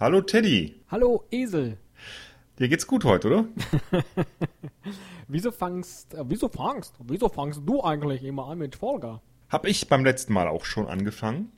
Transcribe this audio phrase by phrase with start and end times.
[0.00, 0.76] Hallo Teddy.
[0.90, 1.76] Hallo Esel.
[2.58, 3.48] Dir geht's gut heute, oder?
[5.28, 9.20] wieso fangst, äh, wieso fangst, wieso fangst du eigentlich immer an mit Folger?
[9.50, 11.52] Hab ich beim letzten Mal auch schon angefangen.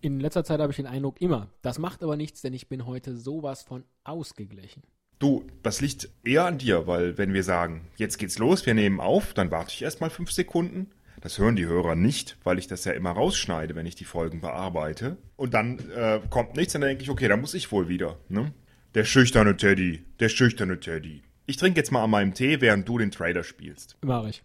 [0.00, 1.48] In letzter Zeit habe ich den Eindruck immer.
[1.60, 4.84] Das macht aber nichts, denn ich bin heute sowas von ausgeglichen.
[5.18, 9.00] Du, das liegt eher an dir, weil wenn wir sagen, jetzt geht's los, wir nehmen
[9.00, 10.88] auf, dann warte ich erstmal fünf Sekunden.
[11.20, 14.40] Das hören die Hörer nicht, weil ich das ja immer rausschneide, wenn ich die Folgen
[14.40, 15.16] bearbeite.
[15.36, 18.18] Und dann äh, kommt nichts, dann denke ich, okay, da muss ich wohl wieder.
[18.28, 18.52] Ne?
[18.94, 21.22] Der schüchterne Teddy, der schüchterne Teddy.
[21.46, 23.96] Ich trinke jetzt mal an meinem Tee, während du den Trailer spielst.
[24.02, 24.42] Mach ich.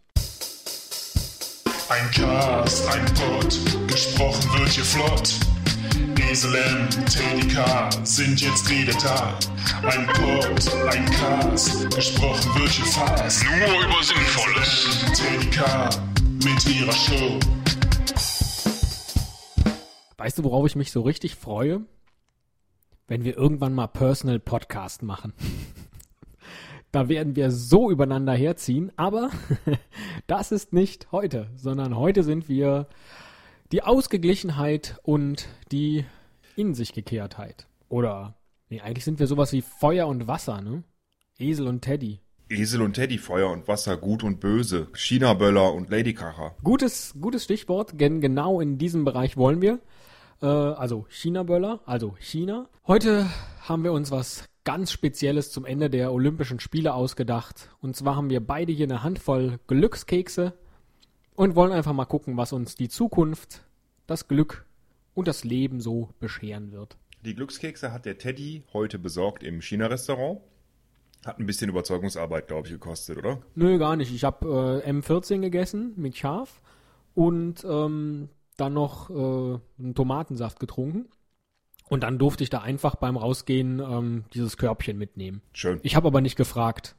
[1.90, 5.34] Ein Cast, ein Pod, gesprochen wird hier flott.
[6.32, 9.38] Esel M, Teddy K sind jetzt wieder da.
[9.88, 13.44] Ein Pod, ein Cast, gesprochen wird hier fast.
[13.44, 15.06] Nur über Sinnvolles.
[15.14, 16.13] Teddy K
[16.44, 17.40] mit ihrer Show.
[20.18, 21.86] Weißt du, worauf ich mich so richtig freue?
[23.08, 25.34] Wenn wir irgendwann mal Personal Podcast machen.
[26.92, 29.32] Da werden wir so übereinander herziehen, aber
[30.28, 32.88] das ist nicht heute, sondern heute sind wir
[33.72, 36.06] die Ausgeglichenheit und die
[36.56, 37.66] in sich Gekehrtheit.
[37.90, 38.38] Oder,
[38.70, 40.84] nee, eigentlich sind wir sowas wie Feuer und Wasser, ne?
[41.40, 42.23] Esel und Teddy.
[42.50, 46.56] Esel und Teddy, Feuer und Wasser, Gut und Böse, China-Böller und Ladykracher.
[46.64, 49.80] Gutes, gutes Stichwort, denn genau in diesem Bereich wollen wir.
[50.42, 52.70] Äh, also China-Böller, also China.
[52.86, 53.28] Heute
[53.62, 57.70] haben wir uns was ganz Spezielles zum Ende der Olympischen Spiele ausgedacht.
[57.82, 60.54] Und zwar haben wir beide hier eine Handvoll Glückskekse
[61.36, 63.64] und wollen einfach mal gucken, was uns die Zukunft,
[64.06, 64.66] das Glück
[65.14, 66.98] und das Leben so bescheren wird.
[67.26, 70.42] Die Glückskekse hat der Teddy heute besorgt im China-Restaurant.
[71.26, 73.40] Hat ein bisschen Überzeugungsarbeit, glaube ich, gekostet, oder?
[73.56, 74.14] Nö, gar nicht.
[74.14, 76.62] Ich habe äh, M14 gegessen mit Schaf
[77.16, 79.14] und ähm, dann noch äh,
[79.80, 81.08] einen Tomatensaft getrunken.
[81.90, 85.42] Und dann durfte ich da einfach beim Rausgehen ähm, dieses Körbchen mitnehmen.
[85.54, 85.80] Schön.
[85.84, 86.96] Ich habe aber nicht gefragt.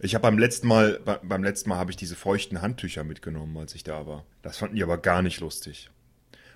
[0.00, 3.74] Ich habe beim letzten Mal, beim letzten Mal habe ich diese feuchten Handtücher mitgenommen, als
[3.74, 4.24] ich da war.
[4.42, 5.90] Das fanden die aber gar nicht lustig.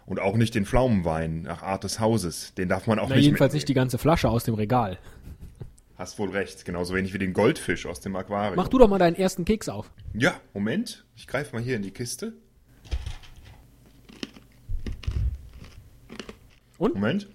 [0.05, 2.55] Und auch nicht den Pflaumenwein nach Art des Hauses.
[2.55, 3.59] Den darf man auch Na, nicht jedenfalls mitnehmen.
[3.59, 4.99] nicht die ganze Flasche aus dem Regal.
[5.97, 6.65] Hast wohl recht.
[6.65, 8.57] Genauso wenig wie den Goldfisch aus dem Aquarium.
[8.57, 9.91] Mach du doch mal deinen ersten Keks auf.
[10.12, 11.07] Ja, Moment.
[11.17, 12.34] Ich greife mal hier in die Kiste.
[16.79, 16.95] Und?
[16.95, 17.29] Moment.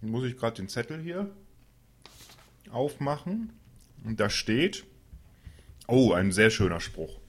[0.00, 1.30] Dann muss ich gerade den Zettel hier
[2.70, 3.52] aufmachen.
[4.02, 4.84] Und da steht.
[5.86, 7.20] Oh, ein sehr schöner Spruch.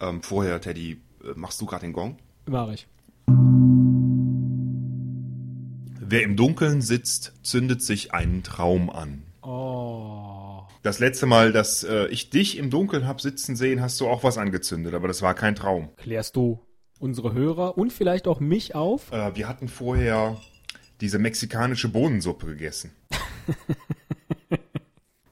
[0.00, 2.18] Ähm, vorher, Teddy, äh, machst du gerade den Gong?
[2.46, 2.86] Mach ich.
[6.10, 9.24] Wer im Dunkeln sitzt, zündet sich einen Traum an.
[9.42, 10.62] Oh.
[10.82, 14.24] Das letzte Mal, dass äh, ich dich im Dunkeln hab sitzen sehen, hast du auch
[14.24, 15.90] was angezündet, aber das war kein Traum.
[15.98, 16.64] Klärst du
[16.98, 19.12] unsere Hörer und vielleicht auch mich auf?
[19.12, 20.38] Äh, wir hatten vorher
[21.02, 22.92] diese mexikanische Bohnensuppe gegessen.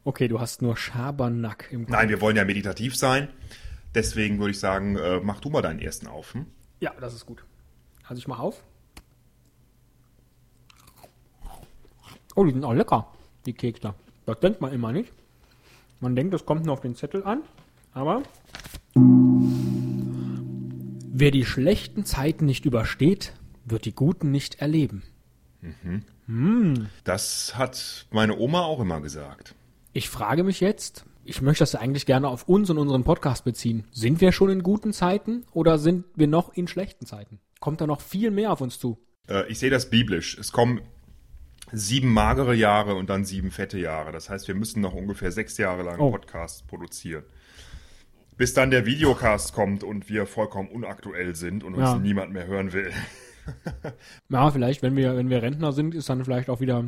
[0.05, 1.91] Okay, du hast nur Schabernack im Kopf.
[1.91, 3.27] Nein, wir wollen ja meditativ sein.
[3.93, 6.33] Deswegen würde ich sagen, äh, mach du mal deinen ersten auf.
[6.33, 6.47] Hm?
[6.79, 7.45] Ja, das ist gut.
[8.07, 8.63] Also ich mach auf.
[12.37, 13.11] Oh, die sind auch lecker,
[13.47, 13.95] die Kekse.
[14.27, 15.11] Das denkt man immer nicht.
[16.01, 17.41] Man denkt, das kommt nur auf den Zettel an,
[17.95, 18.23] aber
[21.15, 23.33] wer die schlechten Zeiten nicht übersteht,
[23.65, 25.03] wird die guten nicht erleben.
[27.05, 29.55] Das hat meine Oma auch immer gesagt.
[29.95, 33.85] Ich frage mich jetzt, ich möchte das eigentlich gerne auf uns und unseren Podcast beziehen.
[33.93, 37.41] Sind wir schon in guten Zeiten oder sind wir noch in schlechten Zeiten?
[37.61, 38.99] Kommt da noch viel mehr auf uns zu?
[39.27, 40.37] Äh, ich sehe das biblisch.
[40.39, 40.83] Es kommen
[41.73, 44.13] sieben magere Jahre und dann sieben fette Jahre.
[44.13, 46.11] Das heißt, wir müssen noch ungefähr sechs Jahre lang Oh.
[46.11, 47.25] Podcasts produzieren.
[48.37, 51.99] Bis dann der Videocast kommt und wir vollkommen unaktuell sind und uns Ja.
[51.99, 52.91] niemand mehr hören will.
[54.29, 56.85] Ja, vielleicht, wenn wir, wenn wir Rentner sind, ist dann vielleicht auch wieder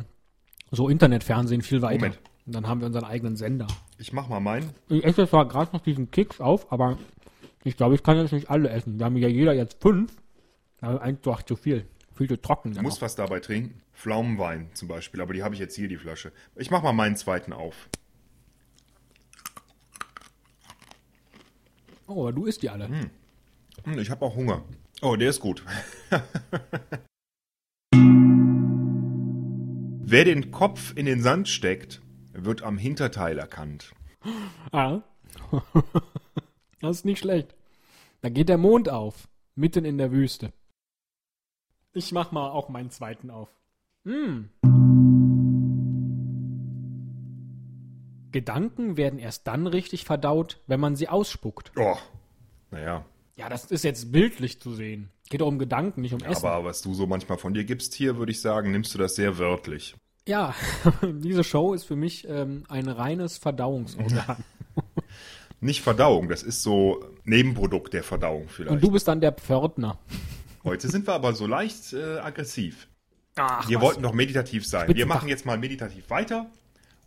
[0.71, 1.99] so Internetfernsehen viel weiter.
[1.99, 2.19] Moment.
[2.45, 3.67] Und dann haben wir unseren eigenen Sender.
[3.97, 4.69] Ich mach mal meinen.
[4.89, 6.97] Ich esse zwar gerade noch diesen Keks auf, aber
[7.63, 8.99] ich glaube, ich kann jetzt nicht alle essen.
[8.99, 10.11] Wir haben ja jeder jetzt fünf.
[10.81, 11.85] Aber eins doch zu viel.
[12.19, 12.73] Viel trocken.
[12.73, 13.81] Du musst was dabei trinken.
[13.93, 16.33] Pflaumenwein zum Beispiel, aber die habe ich jetzt hier, die Flasche.
[16.57, 17.87] Ich mach mal meinen zweiten auf.
[22.07, 22.89] Oh, aber du isst die alle.
[22.89, 23.09] Hm,
[23.97, 24.65] Ich habe auch Hunger.
[25.01, 25.63] Oh, der ist gut.
[30.03, 32.01] Wer den Kopf in den Sand steckt,
[32.33, 33.93] wird am Hinterteil erkannt.
[34.73, 35.03] Ah.
[36.81, 37.55] das ist nicht schlecht.
[38.19, 39.29] Da geht der Mond auf.
[39.55, 40.51] Mitten in der Wüste.
[41.99, 43.49] Ich mach mal auch meinen zweiten auf.
[44.05, 44.47] Hm.
[48.31, 51.73] Gedanken werden erst dann richtig verdaut, wenn man sie ausspuckt.
[51.75, 51.97] Oh,
[52.71, 53.03] naja.
[53.35, 55.09] Ja, das ist jetzt bildlich zu sehen.
[55.29, 56.47] Geht doch um Gedanken, nicht um Essen.
[56.47, 59.15] Aber was du so manchmal von dir gibst hier, würde ich sagen, nimmst du das
[59.15, 59.93] sehr wörtlich.
[60.25, 60.55] ja,
[61.03, 64.37] diese Show ist für mich ähm, ein reines Verdauungsorgan.
[65.59, 68.71] Nicht Verdauung, das ist so Nebenprodukt der Verdauung vielleicht.
[68.71, 69.99] Und du bist dann der Pförtner.
[70.63, 72.87] Heute sind wir aber so leicht äh, aggressiv.
[73.35, 73.83] Ach, Wir was?
[73.83, 74.93] wollten doch meditativ sein.
[74.93, 76.47] Wir machen jetzt mal meditativ weiter,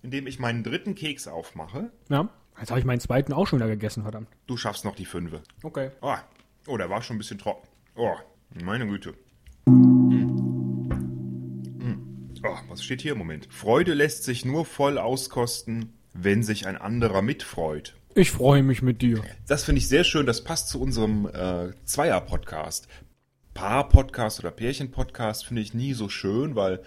[0.03, 1.91] indem ich meinen dritten Keks aufmache.
[2.09, 4.29] Ja, jetzt habe ich meinen zweiten auch schon wieder gegessen, verdammt.
[4.47, 5.43] Du schaffst noch die Fünfe.
[5.63, 5.91] Okay.
[6.01, 6.15] Oh,
[6.67, 7.69] oh der war schon ein bisschen trocken.
[7.95, 8.15] Oh,
[8.63, 9.15] meine Güte.
[12.45, 13.47] Oh, was steht hier im Moment?
[13.53, 17.95] Freude lässt sich nur voll auskosten, wenn sich ein anderer mitfreut.
[18.15, 19.23] Ich freue mich mit dir.
[19.47, 20.27] Das finde ich sehr schön.
[20.27, 22.89] Das passt zu unserem äh, Zweier-Podcast.
[23.55, 26.83] Paar-Podcast oder Pärchen-Podcast finde ich nie so schön, weil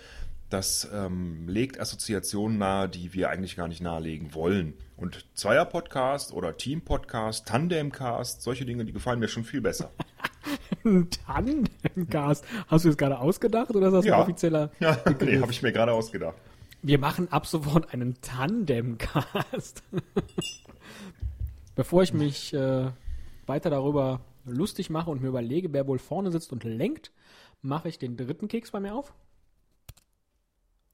[0.49, 4.73] das ähm, legt Assoziationen nahe, die wir eigentlich gar nicht nahelegen wollen.
[4.97, 9.91] Und Zweier-Podcast oder Team-Podcast, Tandem-Cast, solche Dinge, die gefallen mir schon viel besser.
[10.85, 12.45] Ein Tandemcast.
[12.67, 14.69] Hast du das gerade ausgedacht oder ist das ein offizieller?
[14.79, 16.37] Ja, nee, habe ich mir gerade ausgedacht.
[16.83, 19.81] Wir machen ab sofort einen Tandemcast.
[21.75, 22.91] Bevor ich mich äh,
[23.47, 27.11] weiter darüber lustig mache und mir überlege, wer wohl vorne sitzt und lenkt,
[27.61, 29.13] mache ich den dritten Keks bei mir auf.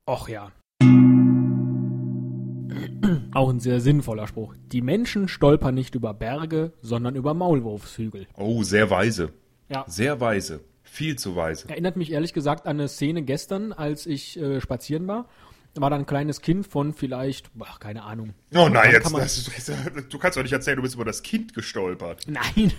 [0.08, 0.52] Och ja.
[3.34, 4.56] Auch ein sehr sinnvoller Spruch.
[4.72, 8.28] Die Menschen stolpern nicht über Berge, sondern über Maulwurfshügel.
[8.36, 9.32] Oh, sehr weise.
[9.70, 9.86] Ja.
[9.88, 10.62] Sehr weise.
[10.84, 11.70] Viel zu weise.
[11.70, 15.30] Erinnert mich ehrlich gesagt an eine Szene gestern, als ich äh, spazieren war.
[15.76, 18.34] War da ein kleines Kind von vielleicht, ach, keine Ahnung.
[18.54, 19.50] Oh nein, jetzt, kann man- das,
[20.10, 22.26] du kannst doch nicht erzählen, du bist über das Kind gestolpert.
[22.28, 22.74] Nein.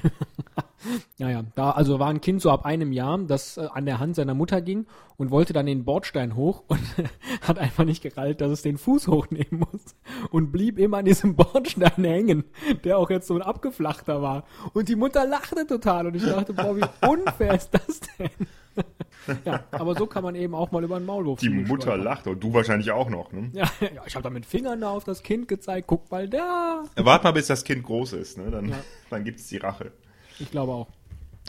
[1.19, 4.17] naja, da also war ein Kind so ab einem Jahr, das äh, an der Hand
[4.17, 4.87] seiner Mutter ging
[5.17, 6.81] und wollte dann den Bordstein hoch und
[7.41, 9.95] hat einfach nicht gerallt, dass es den Fuß hochnehmen muss
[10.31, 12.45] und blieb immer an diesem Bordstein hängen,
[12.85, 14.45] der auch jetzt so ein abgeflachter war.
[14.75, 18.31] Und die Mutter lachte total und ich dachte, boah, wie unfair ist das denn?
[19.45, 22.43] ja, aber so kann man eben auch mal über einen Maulwurf Die Mutter lacht und
[22.43, 23.33] du wahrscheinlich auch noch.
[23.33, 23.51] Ne?
[23.53, 26.85] Ja, ja ich habe da mit Fingern da auf das Kind gezeigt, guck mal da.
[26.97, 28.51] Wart mal, bis das Kind groß ist, ne?
[28.51, 28.77] dann, Ja.
[29.11, 29.93] dann gibt's die Rache.
[30.39, 30.89] Ich glaube auch.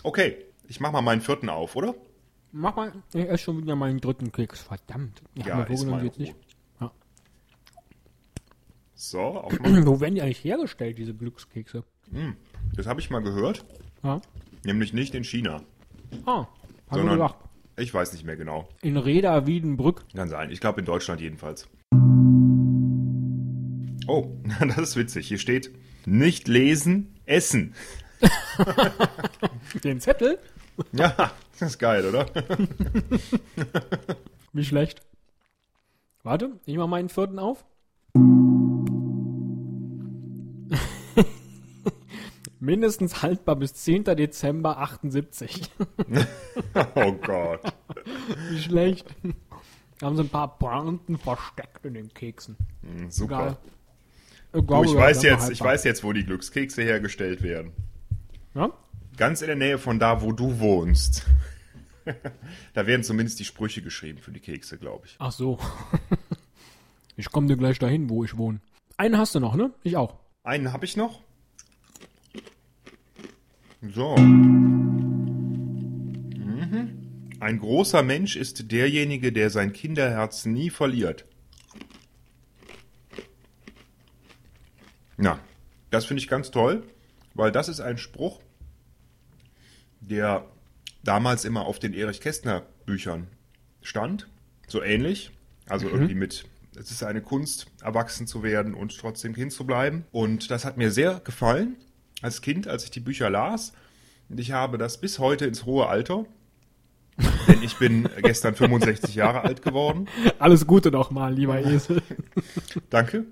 [0.03, 0.37] Okay,
[0.67, 1.95] ich mach mal meinen vierten auf, oder?
[2.51, 4.61] Mach mal, ich esse schon wieder meinen dritten Keks.
[4.61, 5.23] Verdammt.
[5.33, 6.35] Ja, mal die jetzt nicht.
[6.79, 6.91] Ja.
[8.93, 9.85] So, aufmachen.
[9.87, 11.83] Wo werden die eigentlich hergestellt, diese Glückskekse?
[12.75, 13.65] Das habe ich mal gehört,
[14.03, 14.21] Ja.
[14.63, 15.63] nämlich nicht in China,
[16.25, 16.45] Ah,
[16.93, 17.35] haben wir sondern gedacht.
[17.77, 18.67] ich weiß nicht mehr genau.
[18.81, 20.05] In Reda Wiedenbrück.
[20.15, 20.49] Kann sein.
[20.51, 21.67] Ich glaube in Deutschland jedenfalls.
[24.07, 24.27] Oh,
[24.59, 25.27] das ist witzig.
[25.27, 25.71] Hier steht
[26.05, 27.73] nicht lesen, essen.
[29.83, 30.39] Den Zettel?
[30.91, 32.25] Ja, das ist geil, oder?
[34.53, 35.03] Wie schlecht.
[36.23, 37.63] Warte, ich mach meinen vierten auf.
[42.63, 44.05] Mindestens haltbar bis 10.
[44.05, 45.69] Dezember 78.
[46.95, 47.61] Oh Gott.
[48.49, 49.13] Wie schlecht.
[49.99, 52.55] Da haben sie ein paar Pointen versteckt in den Keksen.
[52.81, 53.57] Hm, Super.
[54.53, 54.85] Egal.
[54.85, 57.73] Du, ich weiß jetzt, ich weiß jetzt, wo die Glückskekse hergestellt werden.
[58.55, 58.71] Ja?
[59.17, 61.25] Ganz in der Nähe von da, wo du wohnst.
[62.73, 65.15] da werden zumindest die Sprüche geschrieben für die Kekse, glaube ich.
[65.19, 65.59] Ach so.
[67.15, 68.59] Ich komme dir gleich dahin, wo ich wohne.
[68.97, 69.71] Einen hast du noch, ne?
[69.83, 70.15] Ich auch.
[70.43, 71.21] Einen habe ich noch.
[73.91, 74.15] So.
[74.15, 75.33] Mhm.
[77.39, 81.25] Ein großer Mensch ist derjenige, der sein Kinderherz nie verliert.
[85.17, 85.39] Na,
[85.89, 86.83] das finde ich ganz toll,
[87.33, 88.39] weil das ist ein Spruch,
[89.99, 90.45] der
[91.03, 93.27] damals immer auf den Erich Kästner Büchern
[93.81, 94.29] stand.
[94.67, 95.31] So ähnlich.
[95.67, 100.05] Also irgendwie mit, es ist eine Kunst, erwachsen zu werden und trotzdem Kind zu bleiben.
[100.11, 101.75] Und das hat mir sehr gefallen
[102.23, 103.73] als Kind, als ich die Bücher las.
[104.29, 106.25] Und ich habe das bis heute ins hohe Alter.
[107.47, 110.07] Denn ich bin gestern 65 Jahre alt geworden.
[110.39, 112.01] Alles Gute noch mal, lieber Esel.
[112.89, 113.25] Danke.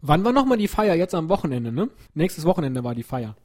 [0.00, 0.94] Wann war noch mal die Feier?
[0.94, 1.90] Jetzt am Wochenende, ne?
[2.14, 3.36] Nächstes Wochenende war die Feier.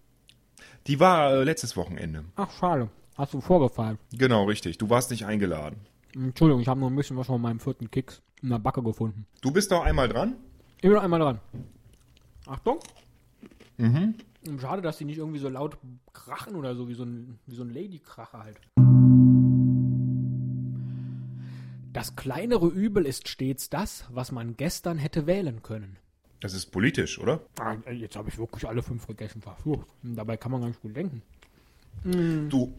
[0.88, 2.24] Die war äh, letztes Wochenende.
[2.38, 2.90] Ach, schade.
[3.18, 3.98] Hast du vorgefallen.
[4.14, 4.78] Genau, richtig.
[4.78, 5.82] Du warst nicht eingeladen.
[6.16, 9.26] Entschuldigung, ich habe noch ein bisschen was von meinem vierten Keks in der Backe gefunden.
[9.42, 10.36] Du bist noch einmal dran.
[10.78, 11.40] Ich bin noch einmal dran.
[12.46, 12.80] Achtung.
[13.78, 14.16] Mhm.
[14.60, 15.77] Schade, dass die nicht irgendwie so laut
[16.13, 18.60] krachen oder so, wie so ein, wie so ein Lady-Kracher halt.
[21.94, 25.98] Das kleinere Übel ist stets das, was man gestern hätte wählen können.
[26.39, 27.42] Das ist politisch, oder?
[27.60, 29.88] Ah, Jetzt habe ich wirklich alle fünf gegessen, verflucht.
[30.04, 31.24] Dabei kann man ganz gut denken.
[32.04, 32.74] Du,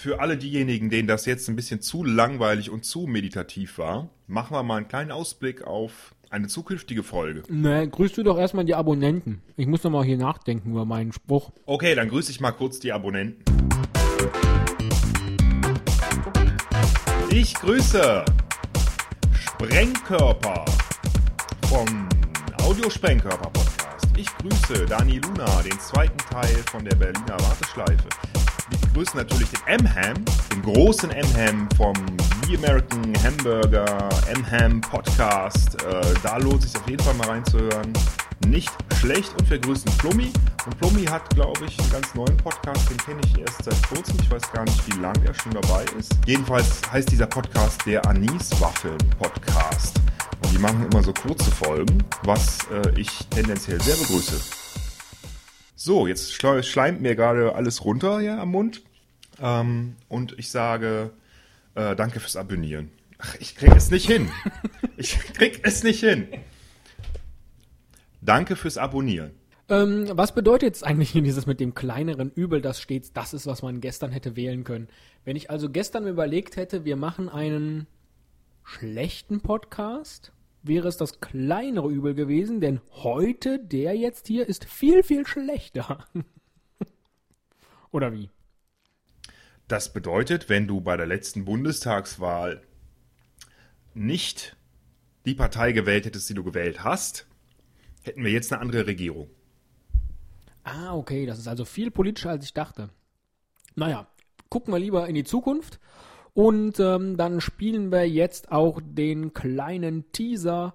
[0.00, 4.54] Für alle diejenigen, denen das jetzt ein bisschen zu langweilig und zu meditativ war, machen
[4.54, 7.42] wir mal einen kleinen Ausblick auf eine zukünftige Folge.
[7.48, 9.42] Ne, grüßt du doch erstmal die Abonnenten.
[9.56, 11.50] Ich muss noch mal hier nachdenken über meinen Spruch.
[11.66, 13.42] Okay, dann grüße ich mal kurz die Abonnenten.
[17.32, 18.24] Ich grüße
[19.32, 20.64] Sprengkörper
[21.68, 22.08] vom
[22.62, 24.06] Audiosprengkörper Podcast.
[24.16, 28.06] Ich grüße Dani Luna, den zweiten Teil von der Berliner Warteschleife.
[28.98, 31.94] Wir grüßen natürlich den M-Ham, den großen M-Ham vom
[32.48, 35.80] The American Hamburger M-Ham Podcast.
[35.84, 37.92] Äh, da lohnt sich auf jeden Fall mal reinzuhören.
[38.48, 40.32] Nicht schlecht und wir grüßen Plummi.
[40.66, 44.16] Und Plummi hat, glaube ich, einen ganz neuen Podcast, den kenne ich erst seit kurzem.
[44.20, 46.18] Ich weiß gar nicht, wie lange er schon dabei ist.
[46.26, 50.00] Jedenfalls heißt dieser Podcast der Aniswaffeln Podcast.
[50.42, 54.40] Und die machen immer so kurze Folgen, was äh, ich tendenziell sehr begrüße.
[55.76, 58.82] So, jetzt schle- schleimt mir gerade alles runter hier am Mund.
[59.40, 61.12] Ähm, und ich sage
[61.74, 62.90] äh, danke fürs Abonnieren.
[63.18, 64.30] Ach, ich krieg es nicht hin.
[65.00, 66.26] Ich krieg es nicht hin.
[68.20, 69.30] Danke fürs Abonnieren.
[69.68, 73.62] Ähm, was bedeutet jetzt eigentlich dieses mit dem kleineren Übel, das stets das ist, was
[73.62, 74.88] man gestern hätte wählen können?
[75.24, 77.86] Wenn ich also gestern mir überlegt hätte, wir machen einen
[78.64, 80.32] schlechten Podcast,
[80.64, 86.04] wäre es das kleinere Übel gewesen, denn heute, der jetzt hier, ist viel, viel schlechter.
[87.92, 88.30] Oder wie?
[89.68, 92.62] Das bedeutet, wenn du bei der letzten Bundestagswahl
[93.92, 94.56] nicht
[95.26, 97.26] die Partei gewählt hättest, die du gewählt hast,
[98.02, 99.28] hätten wir jetzt eine andere Regierung.
[100.64, 102.88] Ah, okay, das ist also viel politischer, als ich dachte.
[103.74, 104.06] Naja,
[104.48, 105.80] gucken wir lieber in die Zukunft
[106.32, 110.74] und ähm, dann spielen wir jetzt auch den kleinen Teaser,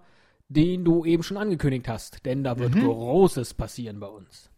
[0.50, 4.53] den du eben schon angekündigt hast, denn da wird Großes passieren bei uns.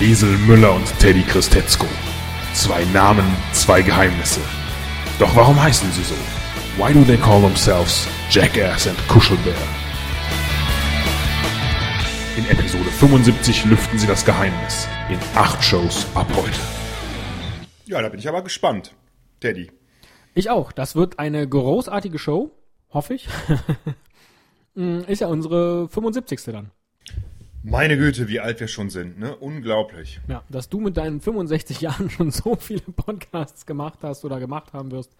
[0.00, 1.86] Esel Müller und Teddy Christetzko.
[2.54, 4.40] Zwei Namen, zwei Geheimnisse.
[5.18, 6.14] Doch warum heißen sie so?
[6.76, 9.56] Why do they call themselves Jackass and Kuschelbär?
[12.36, 14.86] In Episode 75 lüften sie das Geheimnis.
[15.10, 16.60] In acht Shows ab heute.
[17.86, 18.94] Ja, da bin ich aber gespannt.
[19.40, 19.72] Teddy.
[20.34, 20.70] Ich auch.
[20.70, 22.52] Das wird eine großartige Show,
[22.92, 23.28] hoffe ich.
[24.74, 26.40] Mm, ist ja unsere 75.
[26.52, 26.70] dann.
[27.70, 29.36] Meine Güte, wie alt wir schon sind, ne?
[29.36, 30.20] Unglaublich.
[30.26, 34.72] Ja, dass du mit deinen 65 Jahren schon so viele Podcasts gemacht hast oder gemacht
[34.72, 35.14] haben wirst.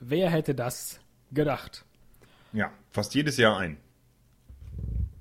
[0.00, 0.98] Wer hätte das
[1.30, 1.84] gedacht?
[2.52, 3.76] Ja, fast jedes Jahr ein.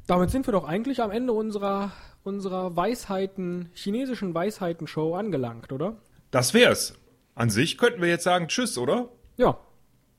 [0.08, 1.92] Damit sind wir doch eigentlich am Ende unserer,
[2.24, 5.98] unserer Weisheiten, chinesischen Weisheiten-Show angelangt, oder?
[6.32, 6.96] Das wär's.
[7.36, 9.10] An sich könnten wir jetzt sagen Tschüss, oder?
[9.36, 9.60] Ja.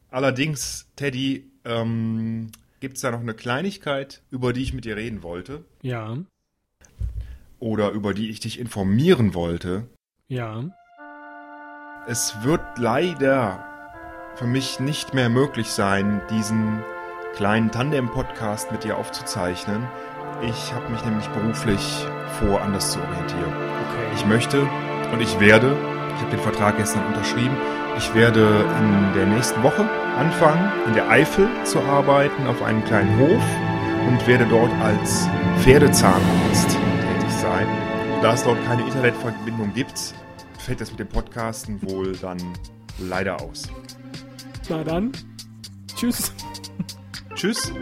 [0.09, 5.65] Allerdings, Teddy, ähm, gibt's da noch eine Kleinigkeit, über die ich mit dir reden wollte?
[5.83, 6.17] Ja.
[7.59, 9.89] Oder über die ich dich informieren wollte?
[10.29, 10.65] Ja.
[12.07, 13.65] Es wird leider
[14.37, 16.83] für mich nicht mehr möglich sein, diesen
[17.35, 19.87] kleinen Tandem-Podcast mit dir aufzuzeichnen.
[20.43, 22.07] Ich habe mich nämlich beruflich
[22.39, 23.53] vor, anders zu orientieren.
[23.53, 24.15] Okay.
[24.15, 24.63] Ich möchte
[25.13, 25.77] und ich werde,
[26.15, 27.57] ich habe den Vertrag gestern unterschrieben,
[27.97, 33.19] ich werde in der nächsten Woche anfangen, in der Eifel zu arbeiten, auf einem kleinen
[33.19, 33.43] Hof
[34.09, 35.29] und werde dort als
[35.61, 37.67] Pferdezahnarzt tätig sein.
[38.21, 40.15] Da es dort keine Internetverbindung gibt,
[40.59, 42.39] fällt das mit dem Podcasten wohl dann
[42.99, 43.69] leider aus.
[44.69, 45.13] Na dann.
[45.95, 46.33] Tschüss.
[47.35, 47.73] Tschüss.